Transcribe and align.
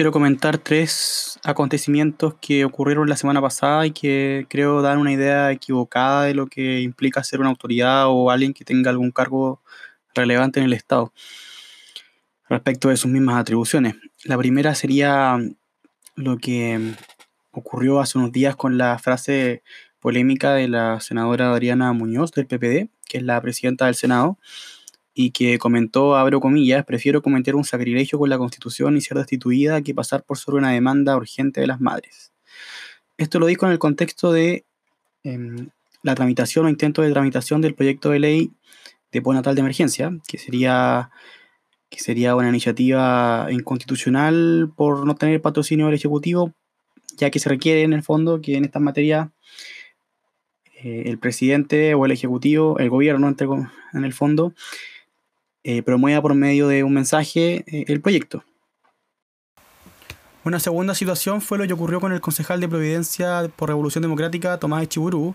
quiero 0.00 0.12
comentar 0.12 0.56
tres 0.56 1.38
acontecimientos 1.44 2.32
que 2.40 2.64
ocurrieron 2.64 3.06
la 3.06 3.18
semana 3.18 3.42
pasada 3.42 3.84
y 3.84 3.90
que 3.90 4.46
creo 4.48 4.80
dan 4.80 4.96
una 4.96 5.12
idea 5.12 5.52
equivocada 5.52 6.24
de 6.24 6.32
lo 6.32 6.46
que 6.46 6.80
implica 6.80 7.22
ser 7.22 7.40
una 7.40 7.50
autoridad 7.50 8.06
o 8.08 8.30
alguien 8.30 8.54
que 8.54 8.64
tenga 8.64 8.88
algún 8.88 9.10
cargo 9.10 9.60
relevante 10.14 10.58
en 10.58 10.64
el 10.64 10.72
Estado 10.72 11.12
respecto 12.48 12.88
de 12.88 12.96
sus 12.96 13.10
mismas 13.10 13.36
atribuciones. 13.36 13.94
La 14.24 14.38
primera 14.38 14.74
sería 14.74 15.38
lo 16.14 16.38
que 16.38 16.94
ocurrió 17.50 18.00
hace 18.00 18.16
unos 18.16 18.32
días 18.32 18.56
con 18.56 18.78
la 18.78 18.98
frase 18.98 19.62
polémica 19.98 20.54
de 20.54 20.68
la 20.68 21.00
senadora 21.00 21.52
Adriana 21.52 21.92
Muñoz 21.92 22.32
del 22.32 22.46
PPD, 22.46 22.88
que 23.06 23.18
es 23.18 23.22
la 23.22 23.38
presidenta 23.42 23.84
del 23.84 23.96
Senado, 23.96 24.38
y 25.14 25.30
que 25.32 25.58
comentó, 25.58 26.16
abro 26.16 26.40
comillas, 26.40 26.84
prefiero 26.84 27.22
cometer 27.22 27.54
un 27.56 27.64
sacrilegio 27.64 28.18
con 28.18 28.30
la 28.30 28.38
Constitución 28.38 28.96
y 28.96 29.00
ser 29.00 29.18
destituida 29.18 29.82
que 29.82 29.94
pasar 29.94 30.22
por 30.22 30.38
sobre 30.38 30.58
una 30.58 30.70
demanda 30.70 31.16
urgente 31.16 31.60
de 31.60 31.66
las 31.66 31.80
madres. 31.80 32.32
Esto 33.18 33.38
lo 33.38 33.46
dijo 33.46 33.66
en 33.66 33.72
el 33.72 33.78
contexto 33.78 34.32
de 34.32 34.64
em, 35.24 35.68
la 36.02 36.14
tramitación 36.14 36.66
o 36.66 36.68
intento 36.68 37.02
de 37.02 37.12
tramitación 37.12 37.60
del 37.60 37.74
proyecto 37.74 38.10
de 38.10 38.18
ley 38.18 38.52
de 39.12 39.20
natal 39.20 39.54
de 39.54 39.60
emergencia, 39.60 40.16
que 40.28 40.38
sería, 40.38 41.10
que 41.88 41.98
sería 41.98 42.36
una 42.36 42.48
iniciativa 42.48 43.48
inconstitucional 43.50 44.72
por 44.76 45.04
no 45.04 45.16
tener 45.16 45.42
patrocinio 45.42 45.86
del 45.86 45.96
Ejecutivo, 45.96 46.54
ya 47.16 47.30
que 47.30 47.40
se 47.40 47.48
requiere 47.48 47.82
en 47.82 47.92
el 47.92 48.02
fondo 48.02 48.40
que 48.40 48.56
en 48.56 48.64
esta 48.64 48.78
materia 48.78 49.32
eh, 50.82 51.02
el 51.06 51.18
presidente 51.18 51.94
o 51.94 52.06
el 52.06 52.12
Ejecutivo, 52.12 52.78
el 52.78 52.88
gobierno 52.88 53.34
en 53.92 54.04
el 54.04 54.12
fondo, 54.12 54.54
eh, 55.62 55.82
promueva 55.82 56.22
por 56.22 56.34
medio 56.34 56.68
de 56.68 56.84
un 56.84 56.94
mensaje 56.94 57.64
eh, 57.66 57.84
el 57.88 58.00
proyecto. 58.00 58.44
Una 60.42 60.58
segunda 60.58 60.94
situación 60.94 61.42
fue 61.42 61.58
lo 61.58 61.66
que 61.66 61.74
ocurrió 61.74 62.00
con 62.00 62.12
el 62.12 62.22
concejal 62.22 62.60
de 62.60 62.68
Providencia 62.68 63.50
por 63.56 63.68
Revolución 63.68 64.00
Democrática, 64.00 64.58
Tomás 64.58 64.82
Echiburú, 64.82 65.34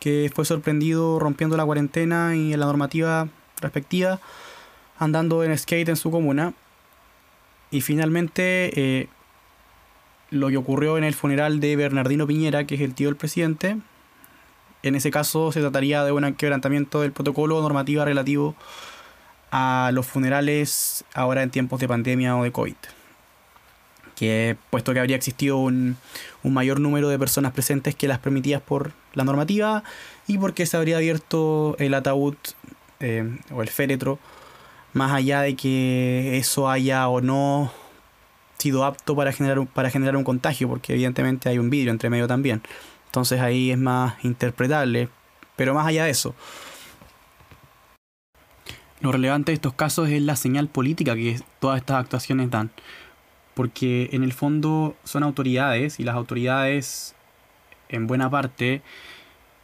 que 0.00 0.30
fue 0.34 0.46
sorprendido 0.46 1.18
rompiendo 1.18 1.58
la 1.58 1.64
cuarentena 1.66 2.34
y 2.34 2.56
la 2.56 2.64
normativa 2.64 3.28
respectiva, 3.60 4.18
andando 4.98 5.44
en 5.44 5.56
skate 5.56 5.90
en 5.90 5.96
su 5.96 6.10
comuna. 6.10 6.54
Y 7.70 7.82
finalmente, 7.82 8.70
eh, 8.80 9.08
lo 10.30 10.48
que 10.48 10.56
ocurrió 10.56 10.96
en 10.96 11.04
el 11.04 11.12
funeral 11.12 11.60
de 11.60 11.76
Bernardino 11.76 12.26
Piñera, 12.26 12.66
que 12.66 12.76
es 12.76 12.80
el 12.80 12.94
tío 12.94 13.08
del 13.08 13.16
presidente, 13.16 13.76
en 14.82 14.94
ese 14.94 15.10
caso 15.10 15.52
se 15.52 15.60
trataría 15.60 16.02
de 16.04 16.12
un 16.12 16.32
quebrantamiento 16.34 17.02
del 17.02 17.12
protocolo 17.12 17.60
normativa 17.60 18.04
relativo 18.04 18.54
a 19.50 19.90
los 19.92 20.06
funerales 20.06 21.04
ahora 21.14 21.42
en 21.42 21.50
tiempos 21.50 21.80
de 21.80 21.88
pandemia 21.88 22.36
o 22.36 22.44
de 22.44 22.52
COVID. 22.52 22.76
Que 24.14 24.56
puesto 24.70 24.94
que 24.94 25.00
habría 25.00 25.16
existido 25.16 25.58
un, 25.58 25.96
mayor 26.42 26.80
número 26.80 27.08
de 27.08 27.18
personas 27.18 27.52
presentes 27.52 27.94
que 27.94 28.08
las 28.08 28.18
permitidas 28.18 28.62
por 28.62 28.92
la 29.14 29.24
normativa 29.24 29.82
y 30.26 30.38
porque 30.38 30.64
se 30.64 30.76
habría 30.76 30.96
abierto 30.96 31.76
el 31.78 31.92
ataúd 31.92 32.36
eh, 33.00 33.38
o 33.52 33.62
el 33.62 33.68
féretro, 33.68 34.18
más 34.92 35.12
allá 35.12 35.42
de 35.42 35.54
que 35.56 36.38
eso 36.38 36.70
haya 36.70 37.08
o 37.08 37.20
no 37.20 37.72
sido 38.58 38.84
apto 38.84 39.14
para 39.14 39.32
generar, 39.32 39.66
para 39.66 39.90
generar 39.90 40.16
un 40.16 40.24
contagio, 40.24 40.68
porque 40.68 40.94
evidentemente 40.94 41.48
hay 41.48 41.58
un 41.58 41.68
vidrio 41.68 41.92
entre 41.92 42.08
medio 42.08 42.26
también. 42.26 42.62
Entonces 43.06 43.40
ahí 43.40 43.70
es 43.70 43.78
más 43.78 44.14
interpretable. 44.24 45.08
Pero 45.56 45.74
más 45.74 45.86
allá 45.86 46.04
de 46.04 46.10
eso, 46.10 46.34
lo 49.00 49.12
relevante 49.12 49.52
de 49.52 49.54
estos 49.54 49.74
casos 49.74 50.08
es 50.08 50.22
la 50.22 50.36
señal 50.36 50.68
política 50.68 51.14
que 51.14 51.40
todas 51.60 51.78
estas 51.78 51.98
actuaciones 51.98 52.50
dan. 52.50 52.70
Porque 53.54 54.10
en 54.12 54.22
el 54.22 54.32
fondo 54.32 54.96
son 55.04 55.22
autoridades 55.22 56.00
y 56.00 56.04
las 56.04 56.14
autoridades, 56.14 57.14
en 57.88 58.06
buena 58.06 58.30
parte, 58.30 58.82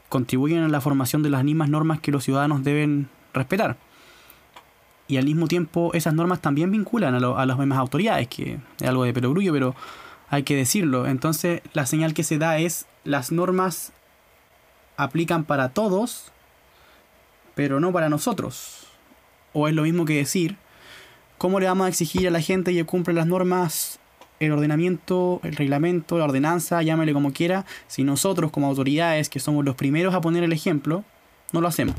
contribuyen 0.09 0.63
a 0.63 0.69
la 0.69 0.81
formación 0.81 1.23
de 1.23 1.31
las 1.31 1.45
mismas 1.45 1.69
normas 1.69 2.01
que 2.01 2.13
los 2.13 2.25
ciudadanos 2.25 2.63
deben 2.65 3.09
respetar. 3.33 3.77
Y 5.09 5.17
al 5.17 5.25
mismo 5.25 5.47
tiempo 5.47 5.91
esas 5.95 6.15
normas 6.15 6.41
también 6.41 6.71
vinculan 6.71 7.15
a, 7.15 7.47
las 7.47 7.59
mismas 7.59 7.79
autoridades, 7.79 8.29
que 8.29 8.59
es 8.81 8.89
algo 8.89 9.05
de 9.05 9.13
perogrullo, 9.13 9.53
pero 9.53 9.75
hay 10.29 10.43
que 10.43 10.57
decirlo. 10.57 11.07
Entonces 11.07 11.61
la 11.73 11.87
señal 11.87 12.15
que 12.15 12.25
se 12.25 12.39
da 12.39 12.59
es 12.59 12.87
las 13.05 13.33
normas 13.33 13.93
aplican 14.97 15.45
para 15.45 15.71
todos, 15.71 16.33
pero 17.55 17.81
no 17.81 17.93
para 17.93 18.09
nosotros 18.09 18.92
o 19.53 19.69
es 19.69 19.75
lo 19.75 19.83
mismo 19.83 20.05
que 20.05 20.17
decir, 20.17 20.57
¿cómo 21.39 21.61
le 21.61 21.67
vamos 21.67 21.87
a 21.87 21.89
exigir 21.89 22.27
a 22.29 22.31
la 22.31 22.41
gente 22.41 22.73
que 22.73 22.85
cumple 22.85 23.15
las 23.15 23.27
normas, 23.27 23.99
el 24.41 24.53
ordenamiento, 24.53 25.41
el 25.45 25.57
reglamento, 25.57 26.19
la 26.19 26.25
ordenanza, 26.25 26.83
llámele 26.83 27.13
como 27.13 27.33
quiera, 27.33 27.65
si 27.87 28.05
nosotros 28.05 28.51
como 28.51 28.67
autoridades, 28.67 29.29
que 29.29 29.41
somos 29.41 29.65
los 29.65 29.77
primeros 29.77 30.15
a 30.15 30.21
poner 30.21 30.43
el 30.43 30.53
ejemplo, 30.53 31.05
no 31.53 31.61
lo 31.61 31.69
hacemos? 31.69 31.97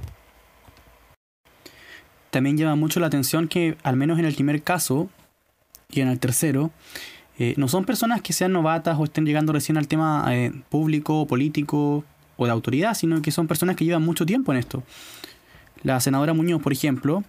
También 2.31 2.57
llama 2.57 2.75
mucho 2.75 2.99
la 2.99 3.07
atención 3.07 3.47
que, 3.47 3.77
al 3.83 3.95
menos 3.95 4.17
en 4.17 4.25
el 4.25 4.33
primer 4.33 4.63
caso 4.63 5.09
y 5.89 6.01
en 6.01 6.07
el 6.07 6.19
tercero, 6.19 6.71
eh, 7.37 7.53
no 7.57 7.67
son 7.67 7.85
personas 7.85 8.21
que 8.21 8.33
sean 8.33 8.53
novatas 8.53 8.97
o 8.99 9.03
estén 9.03 9.25
llegando 9.25 9.53
recién 9.53 9.77
al 9.77 9.87
tema 9.87 10.25
eh, 10.29 10.51
público, 10.69 11.27
político 11.27 12.03
o 12.37 12.45
de 12.45 12.51
autoridad, 12.51 12.93
sino 12.93 13.21
que 13.21 13.31
son 13.31 13.47
personas 13.47 13.75
que 13.75 13.85
llevan 13.85 14.03
mucho 14.03 14.25
tiempo 14.25 14.51
en 14.51 14.59
esto. 14.59 14.83
La 15.83 15.99
senadora 15.99 16.33
Muñoz, 16.33 16.61
por 16.61 16.73
ejemplo, 16.73 17.23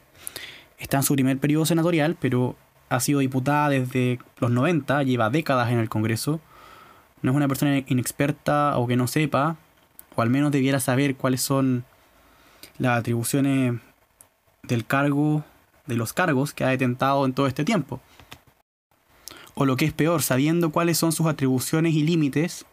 está 0.78 0.98
en 0.98 1.02
su 1.02 1.14
primer 1.14 1.38
periodo 1.38 1.66
senatorial, 1.66 2.16
pero 2.20 2.56
ha 2.88 3.00
sido 3.00 3.20
diputada 3.20 3.68
desde 3.70 4.18
los 4.38 4.50
90, 4.50 5.02
lleva 5.02 5.30
décadas 5.30 5.70
en 5.70 5.78
el 5.78 5.88
Congreso. 5.88 6.40
No 7.22 7.30
es 7.30 7.36
una 7.36 7.48
persona 7.48 7.78
inexperta 7.86 8.76
o 8.78 8.86
que 8.86 8.96
no 8.96 9.06
sepa, 9.06 9.56
o 10.14 10.22
al 10.22 10.30
menos 10.30 10.52
debiera 10.52 10.80
saber 10.80 11.16
cuáles 11.16 11.40
son 11.40 11.84
las 12.78 12.98
atribuciones 12.98 13.80
del 14.62 14.84
cargo, 14.84 15.44
de 15.86 15.96
los 15.96 16.12
cargos 16.12 16.52
que 16.52 16.64
ha 16.64 16.68
detentado 16.68 17.24
en 17.24 17.32
todo 17.32 17.46
este 17.46 17.64
tiempo. 17.64 18.00
O 19.54 19.64
lo 19.64 19.76
que 19.76 19.84
es 19.84 19.92
peor, 19.92 20.22
sabiendo 20.22 20.70
cuáles 20.70 20.98
son 20.98 21.12
sus 21.12 21.26
atribuciones 21.26 21.94
y 21.94 22.02
límites, 22.02 22.66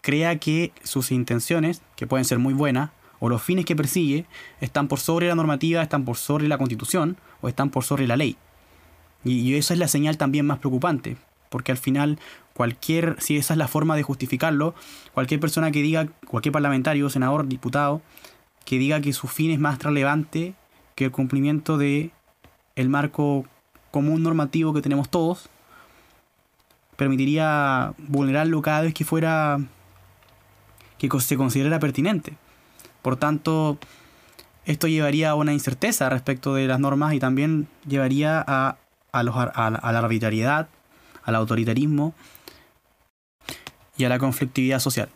crea 0.00 0.38
que 0.38 0.72
sus 0.82 1.10
intenciones, 1.10 1.82
que 1.96 2.06
pueden 2.06 2.24
ser 2.24 2.38
muy 2.38 2.54
buenas, 2.54 2.90
o 3.24 3.30
los 3.30 3.42
fines 3.42 3.64
que 3.64 3.74
persigue 3.74 4.26
están 4.60 4.86
por 4.86 5.00
sobre 5.00 5.28
la 5.28 5.34
normativa, 5.34 5.80
están 5.80 6.04
por 6.04 6.18
sobre 6.18 6.46
la 6.46 6.58
constitución 6.58 7.16
o 7.40 7.48
están 7.48 7.70
por 7.70 7.82
sobre 7.82 8.06
la 8.06 8.18
ley. 8.18 8.36
Y, 9.24 9.54
esa 9.54 9.72
es 9.72 9.80
la 9.80 9.88
señal 9.88 10.18
también 10.18 10.44
más 10.44 10.58
preocupante, 10.58 11.16
porque 11.48 11.72
al 11.72 11.78
final 11.78 12.18
cualquier, 12.52 13.16
si 13.20 13.38
esa 13.38 13.54
es 13.54 13.58
la 13.58 13.66
forma 13.66 13.96
de 13.96 14.02
justificarlo, 14.02 14.74
cualquier 15.14 15.40
persona 15.40 15.70
que 15.70 15.80
diga, 15.80 16.06
cualquier 16.26 16.52
parlamentario, 16.52 17.08
senador, 17.08 17.48
diputado, 17.48 18.02
que 18.66 18.78
diga 18.78 19.00
que 19.00 19.14
su 19.14 19.26
fin 19.26 19.50
es 19.52 19.58
más 19.58 19.82
relevante 19.82 20.52
que 20.94 21.06
el 21.06 21.10
cumplimiento 21.10 21.78
de 21.78 22.10
el 22.76 22.90
marco 22.90 23.46
común 23.90 24.22
normativo 24.22 24.74
que 24.74 24.82
tenemos 24.82 25.08
todos, 25.08 25.48
permitiría 26.96 27.94
vulnerarlo 27.96 28.60
cada 28.60 28.82
vez 28.82 28.92
que 28.92 29.06
fuera 29.06 29.60
que 30.98 31.08
se 31.20 31.38
considerara 31.38 31.80
pertinente. 31.80 32.36
Por 33.04 33.16
tanto, 33.16 33.76
esto 34.64 34.88
llevaría 34.88 35.28
a 35.28 35.34
una 35.34 35.52
incerteza 35.52 36.08
respecto 36.08 36.54
de 36.54 36.66
las 36.66 36.80
normas 36.80 37.12
y 37.12 37.20
también 37.20 37.68
llevaría 37.86 38.42
a, 38.46 38.78
a, 39.12 39.18
a 39.20 39.92
la 39.92 39.98
arbitrariedad, 39.98 40.68
al 41.22 41.34
autoritarismo 41.34 42.14
y 43.98 44.04
a 44.04 44.08
la 44.08 44.18
conflictividad 44.18 44.78
social. 44.78 45.10